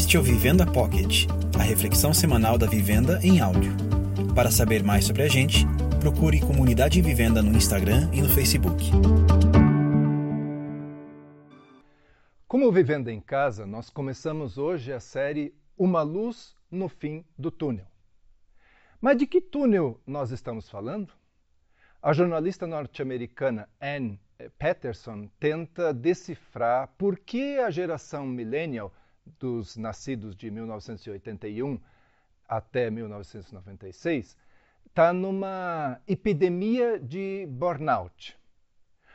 [0.00, 1.26] Este é o Vivenda Pocket,
[1.58, 3.70] a reflexão semanal da vivenda em áudio.
[4.34, 5.66] Para saber mais sobre a gente,
[6.00, 8.82] procure Comunidade Vivenda no Instagram e no Facebook.
[12.48, 17.86] Como Vivenda em Casa, nós começamos hoje a série Uma Luz no Fim do Túnel.
[19.02, 21.12] Mas de que túnel nós estamos falando?
[22.02, 24.18] A jornalista norte-americana Anne
[24.58, 28.90] Patterson tenta decifrar por que a geração millennial
[29.38, 31.80] dos nascidos de 1981
[32.48, 34.36] até 1996
[34.86, 38.36] está numa epidemia de burnout.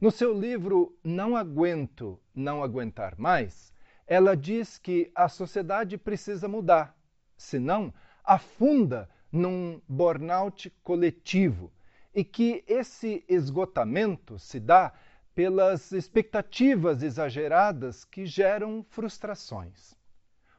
[0.00, 3.72] No seu livro Não Aguento, Não Aguentar Mais,
[4.06, 6.96] ela diz que a sociedade precisa mudar,
[7.36, 7.92] senão
[8.24, 11.70] afunda num burnout coletivo
[12.14, 14.92] e que esse esgotamento se dá
[15.34, 19.97] pelas expectativas exageradas que geram frustrações.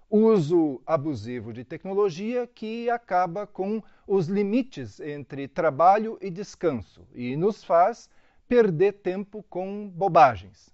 [0.09, 7.63] Uso abusivo de tecnologia que acaba com os limites entre trabalho e descanso e nos
[7.63, 8.09] faz
[8.47, 10.73] perder tempo com bobagens.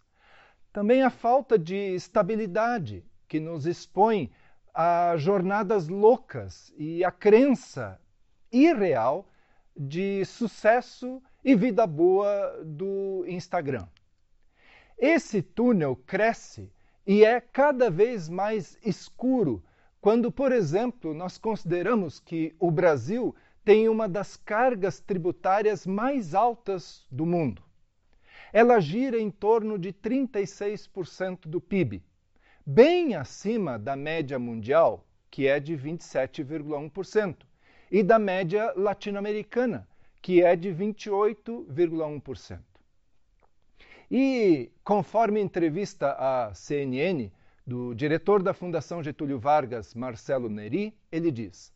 [0.72, 4.32] Também a falta de estabilidade que nos expõe
[4.74, 8.00] a jornadas loucas e a crença
[8.50, 9.28] irreal
[9.76, 13.86] de sucesso e vida boa do Instagram.
[14.98, 16.72] Esse túnel cresce
[17.06, 19.64] e é cada vez mais escuro
[20.02, 27.06] quando, por exemplo, nós consideramos que o Brasil tem uma das cargas tributárias mais altas
[27.12, 27.64] do mundo.
[28.54, 32.04] Ela gira em torno de 36% do PIB,
[32.66, 37.38] bem acima da média mundial, que é de 27,1%,
[37.92, 39.88] e da média latino-americana,
[40.22, 42.60] que é de 28,1%.
[44.10, 47.32] E, conforme entrevista à CNN
[47.66, 51.74] do diretor da Fundação Getúlio Vargas, Marcelo Neri, ele diz: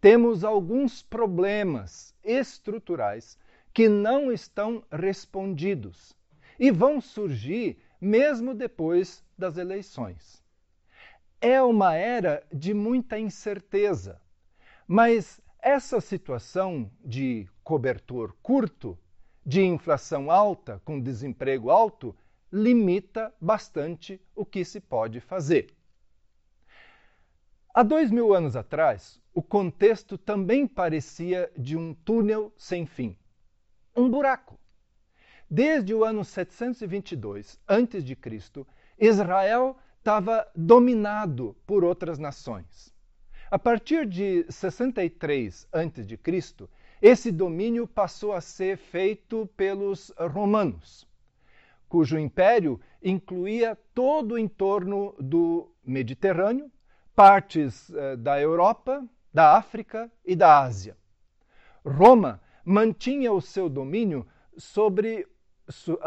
[0.00, 3.36] temos alguns problemas estruturais
[3.74, 6.14] que não estão respondidos
[6.58, 10.42] e vão surgir mesmo depois das eleições.
[11.40, 14.20] É uma era de muita incerteza,
[14.86, 18.96] mas essa situação de cobertor curto
[19.46, 22.14] de inflação alta com desemprego alto
[22.52, 25.72] limita bastante o que se pode fazer.
[27.72, 33.16] Há dois mil anos atrás, o contexto também parecia de um túnel sem fim
[33.96, 34.58] um buraco.
[35.48, 38.66] Desde o ano 722 a.C.,
[38.98, 42.94] Israel estava dominado por outras nações.
[43.50, 46.68] A partir de 63 a.C.,
[47.00, 51.06] esse domínio passou a ser feito pelos romanos,
[51.88, 56.70] cujo império incluía todo o entorno do Mediterrâneo,
[57.14, 60.96] partes eh, da Europa, da África e da Ásia.
[61.84, 65.28] Roma mantinha o seu domínio sobre,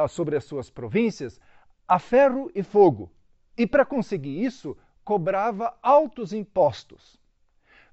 [0.07, 1.39] sobre as suas províncias
[1.87, 3.11] a ferro e fogo,
[3.57, 7.18] e para conseguir isso cobrava altos impostos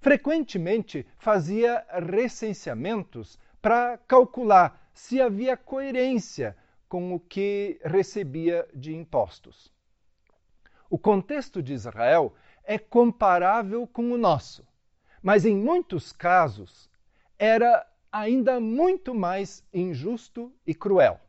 [0.01, 6.57] frequentemente fazia recenseamentos para calcular se havia coerência
[6.89, 9.73] com o que recebia de impostos.
[10.89, 14.67] O contexto de Israel é comparável com o nosso,
[15.23, 16.89] mas em muitos casos
[17.39, 21.21] era ainda muito mais injusto e cruel.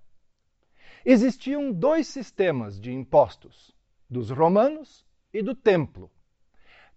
[1.04, 3.76] Existiam dois sistemas de impostos,
[4.10, 6.12] dos romanos e do templo,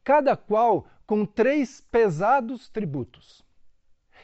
[0.04, 3.44] cada qual com três pesados tributos.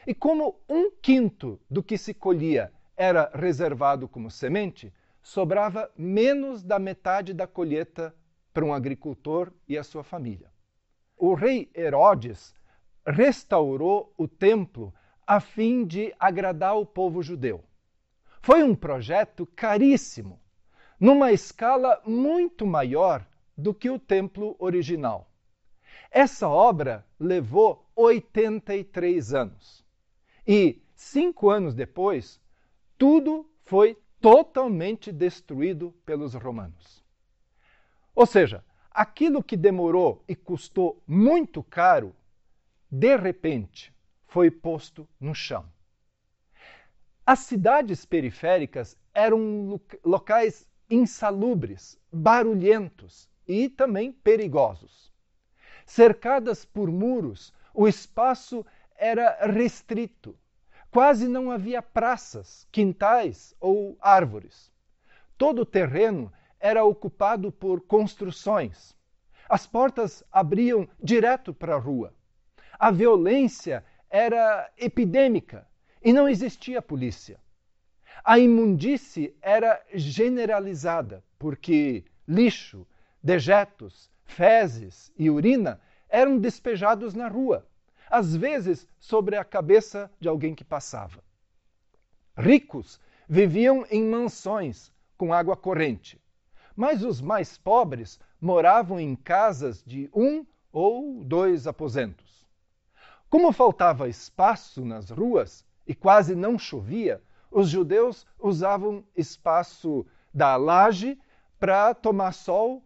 [0.07, 6.79] E como um quinto do que se colhia era reservado como semente, sobrava menos da
[6.79, 8.15] metade da colheita
[8.53, 10.49] para um agricultor e a sua família.
[11.17, 12.55] O rei Herodes
[13.05, 14.93] restaurou o templo
[15.27, 17.65] a fim de agradar o povo judeu.
[18.41, 20.39] Foi um projeto caríssimo,
[20.97, 25.29] numa escala muito maior do que o templo original.
[26.11, 29.85] Essa obra levou 83 anos.
[30.47, 32.39] E, cinco anos depois,
[32.97, 37.03] tudo foi totalmente destruído pelos romanos.
[38.15, 42.15] Ou seja, aquilo que demorou e custou muito caro,
[42.89, 43.93] de repente,
[44.25, 45.65] foi posto no chão.
[47.25, 55.11] As cidades periféricas eram locais insalubres, barulhentos e também perigosos
[55.87, 60.37] cercadas por muros, o espaço era restrito.
[60.91, 64.71] Quase não havia praças, quintais ou árvores.
[65.37, 68.95] Todo o terreno era ocupado por construções.
[69.47, 72.13] As portas abriam direto para a rua.
[72.77, 75.65] A violência era epidêmica
[76.03, 77.39] e não existia polícia.
[78.23, 82.85] A imundície era generalizada, porque lixo,
[83.23, 87.65] dejetos, fezes e urina eram despejados na rua,
[88.09, 91.23] às vezes sobre a cabeça de alguém que passava.
[92.37, 96.21] Ricos viviam em mansões com água corrente,
[96.75, 102.45] mas os mais pobres moravam em casas de um ou dois aposentos.
[103.29, 111.19] Como faltava espaço nas ruas e quase não chovia, os judeus usavam espaço da laje
[111.59, 112.83] para tomar sol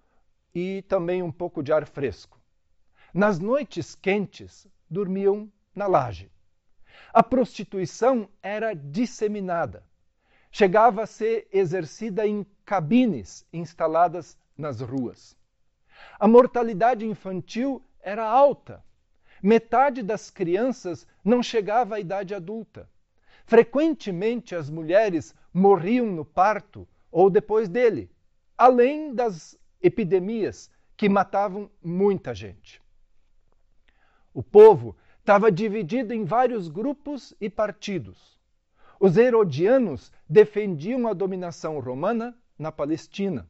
[0.53, 2.39] e também um pouco de ar fresco.
[3.13, 6.31] Nas noites quentes, dormiam na laje.
[7.13, 9.83] A prostituição era disseminada.
[10.51, 15.35] Chegava a ser exercida em cabines instaladas nas ruas.
[16.19, 18.83] A mortalidade infantil era alta.
[19.41, 22.89] Metade das crianças não chegava à idade adulta.
[23.45, 28.09] Frequentemente as mulheres morriam no parto ou depois dele,
[28.57, 32.81] além das epidemias que matavam muita gente.
[34.33, 38.39] O povo estava dividido em vários grupos e partidos.
[38.99, 43.49] Os herodianos defendiam a dominação romana na Palestina.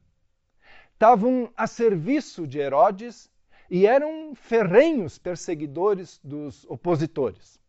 [0.94, 3.30] Estavam a serviço de Herodes
[3.70, 7.60] e eram ferrenhos perseguidores dos opositores.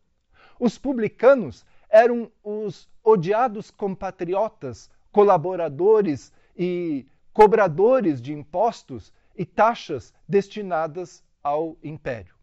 [0.59, 11.75] Os publicanos eram os odiados compatriotas, colaboradores e cobradores de impostos e taxas destinadas ao
[11.83, 12.35] império.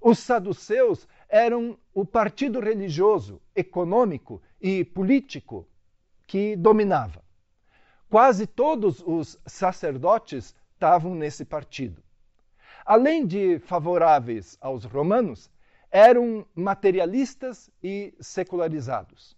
[0.00, 5.68] Os saduceus eram o partido religioso, econômico e político
[6.26, 7.22] que dominava.
[8.08, 12.02] Quase todos os sacerdotes estavam nesse partido.
[12.84, 15.50] Além de favoráveis aos romanos,
[15.90, 19.36] eram materialistas e secularizados.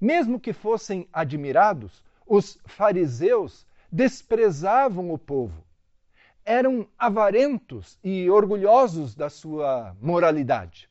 [0.00, 5.64] Mesmo que fossem admirados, os fariseus desprezavam o povo.
[6.44, 10.88] Eram avarentos e orgulhosos da sua moralidade.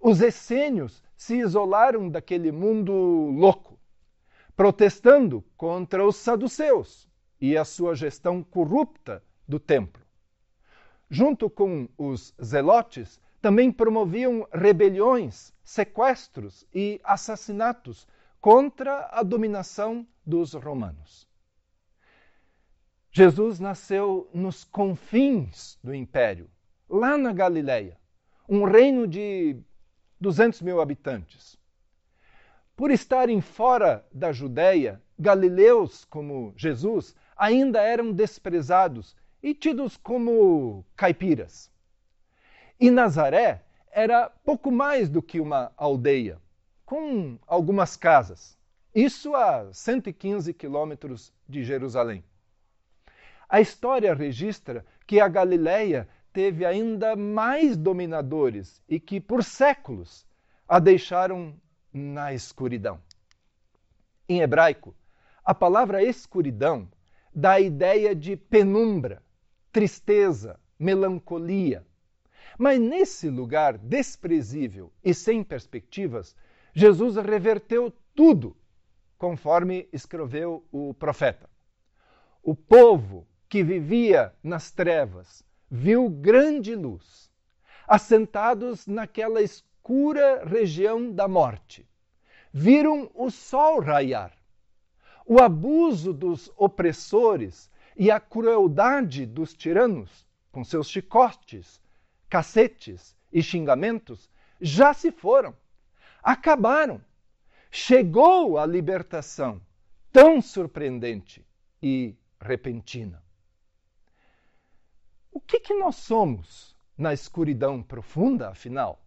[0.00, 2.90] Os essênios se isolaram daquele mundo
[3.36, 3.78] louco,
[4.56, 7.06] protestando contra os saduceus
[7.38, 10.02] e a sua gestão corrupta do templo.
[11.10, 18.08] Junto com os zelotes, também promoviam rebeliões, sequestros e assassinatos
[18.46, 21.26] contra a dominação dos romanos.
[23.10, 26.48] Jesus nasceu nos confins do império,
[26.88, 27.98] lá na Galileia,
[28.48, 29.56] um reino de
[30.20, 31.58] 200 mil habitantes.
[32.76, 41.68] Por estarem fora da Judéia, galileus como Jesus ainda eram desprezados e tidos como caipiras.
[42.78, 46.40] E Nazaré era pouco mais do que uma aldeia
[46.86, 48.56] com algumas casas.
[48.94, 52.24] Isso a 115 quilômetros de Jerusalém.
[53.48, 60.24] A história registra que a Galileia teve ainda mais dominadores e que, por séculos,
[60.68, 61.60] a deixaram
[61.92, 63.00] na escuridão.
[64.28, 64.94] Em hebraico,
[65.44, 66.88] a palavra escuridão
[67.34, 69.22] dá a ideia de penumbra,
[69.72, 71.86] tristeza, melancolia.
[72.58, 76.34] Mas nesse lugar desprezível e sem perspectivas,
[76.78, 78.54] Jesus reverteu tudo,
[79.16, 81.48] conforme escreveu o profeta.
[82.42, 87.30] O povo que vivia nas trevas viu grande luz.
[87.88, 91.88] Assentados naquela escura região da morte,
[92.52, 94.36] viram o sol raiar.
[95.24, 101.80] O abuso dos opressores e a crueldade dos tiranos, com seus chicotes,
[102.28, 104.28] cacetes e xingamentos,
[104.60, 105.54] já se foram
[106.26, 107.00] acabaram.
[107.70, 109.62] Chegou a libertação
[110.10, 111.46] tão surpreendente
[111.80, 113.22] e repentina.
[115.30, 119.04] O que, que nós somos na escuridão profunda, afinal?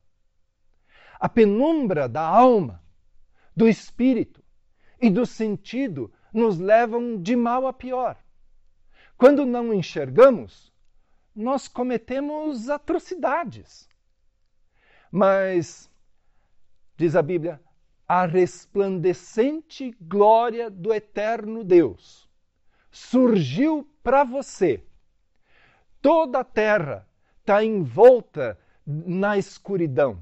[1.19, 2.81] A penumbra da alma,
[3.53, 4.41] do espírito
[5.01, 8.15] e do sentido nos levam de mal a pior.
[9.17, 10.71] Quando não enxergamos,
[11.35, 13.89] nós cometemos atrocidades.
[15.11, 15.88] Mas
[16.99, 17.61] diz a Bíblia,
[18.05, 22.29] a resplandecente glória do eterno Deus
[22.91, 24.83] surgiu para você.
[26.01, 27.07] Toda a terra
[27.39, 30.19] está envolta na escuridão.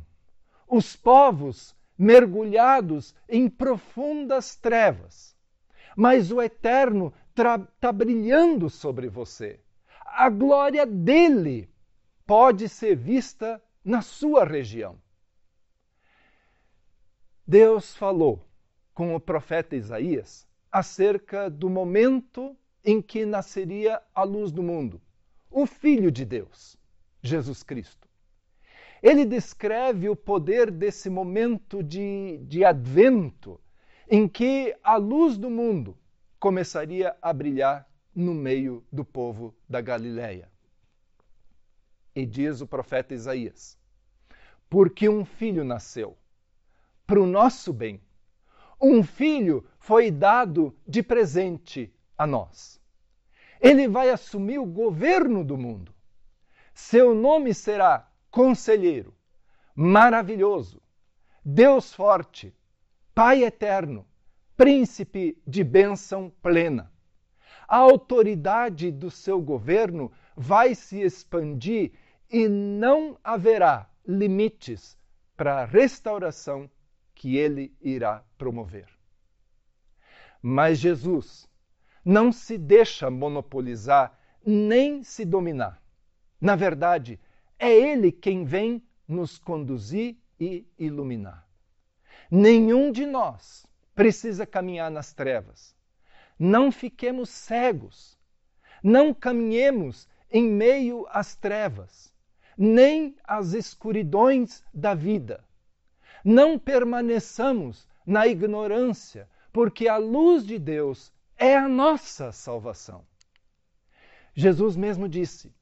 [0.67, 5.36] Os povos mergulhados em profundas trevas.
[5.96, 9.60] Mas o eterno está brilhando sobre você.
[10.05, 11.67] a glória dele
[12.25, 14.96] pode ser vista na sua região.
[17.50, 18.46] Deus falou
[18.94, 25.01] com o profeta Isaías acerca do momento em que nasceria a luz do mundo,
[25.50, 26.75] o Filho de Deus,
[27.22, 28.06] Jesus Cristo.
[29.01, 33.62] Ele descreve o poder desse momento de, de advento
[34.10, 35.98] em que a luz do mundo
[36.42, 40.51] começaria a brilhar no meio do povo da Galileia.
[42.13, 43.80] E diz o profeta Isaías:
[44.70, 46.18] Porque um filho nasceu,
[47.08, 48.02] para o nosso bem,
[48.80, 52.82] um filho foi dado de presente a nós.
[53.62, 55.96] Ele vai assumir o governo do mundo.
[56.74, 59.16] Seu nome será Conselheiro,
[59.74, 60.82] Maravilhoso,
[61.44, 62.54] Deus Forte,
[63.16, 64.06] Pai Eterno,
[64.58, 66.92] Príncipe de bênção plena.
[67.68, 71.94] A autoridade do seu governo vai se expandir
[72.30, 74.98] e não haverá limites
[75.36, 76.70] para a restauração
[77.17, 78.88] que ele irá promover.
[80.41, 81.50] Mas Jesus
[82.05, 85.81] não se deixa monopolizar nem se dominar.
[86.39, 87.19] Na verdade,
[87.57, 91.45] é Ele quem vem nos conduzir e iluminar.
[92.29, 95.75] Nenhum de nós precisa caminhar nas trevas.
[96.38, 98.15] Não fiquemos cegos.
[98.83, 102.13] Não caminhemos em meio às trevas,
[102.55, 105.47] nem às escuridões da vida.
[106.29, 113.07] Não permaneçamos na ignorância, porque a luz de Deus é a nossa salvação.
[114.34, 115.55] Jesus mesmo disse: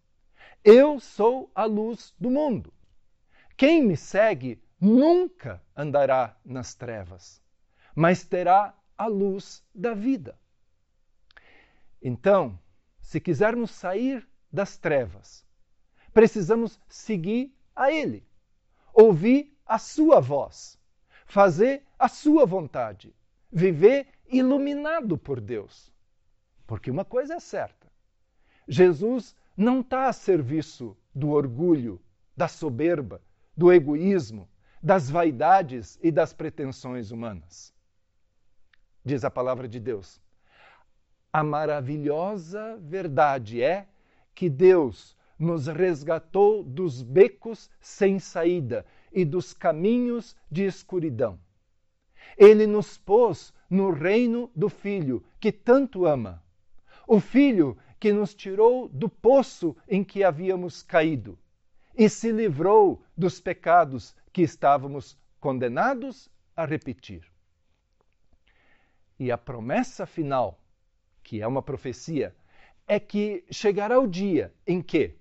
[0.63, 2.73] Eu sou a luz do mundo.
[3.55, 7.39] Quem me segue nunca andará nas trevas,
[7.95, 10.35] mas terá a luz da vida.
[12.01, 12.59] Então,
[12.99, 15.45] se quisermos sair das trevas,
[16.11, 18.27] precisamos seguir a Ele,
[18.91, 20.79] ouvir a Sua voz,
[21.25, 23.13] fazer a Sua vontade,
[23.51, 25.91] viver iluminado por Deus.
[26.67, 27.87] Porque uma coisa é certa:
[28.67, 32.01] Jesus não está a serviço do orgulho,
[32.35, 33.21] da soberba,
[33.55, 34.49] do egoísmo,
[34.81, 37.73] das vaidades e das pretensões humanas.
[39.03, 40.21] Diz a palavra de Deus.
[41.31, 43.87] A maravilhosa verdade é
[44.33, 51.39] que Deus nos resgatou dos becos sem saída e dos caminhos de escuridão.
[52.37, 56.43] Ele nos pôs no reino do Filho que tanto ama.
[57.07, 61.39] O Filho que nos tirou do poço em que havíamos caído
[61.97, 67.23] e se livrou dos pecados que estávamos condenados a repetir.
[69.17, 70.59] E a promessa final,
[71.23, 72.35] que é uma profecia,
[72.85, 75.15] é que chegará o dia em que,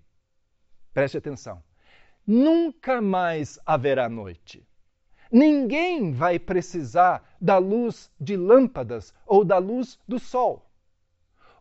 [0.92, 1.62] preste atenção,
[2.26, 4.66] nunca mais haverá noite
[5.34, 10.70] Ninguém vai precisar da luz de lâmpadas ou da luz do sol.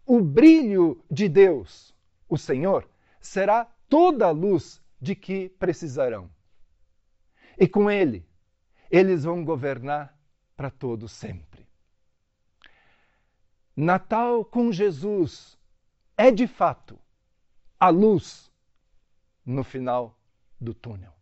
[0.05, 1.91] O brilho de Deus,
[2.29, 2.87] o Senhor,
[3.19, 6.29] será toda a luz de que precisarão.
[7.57, 8.23] E com Ele,
[8.91, 10.15] eles vão governar
[10.55, 11.67] para todo sempre.
[13.75, 15.57] Natal com Jesus
[16.15, 16.99] é de fato
[17.79, 18.51] a luz
[19.43, 20.15] no final
[20.59, 21.13] do túnel.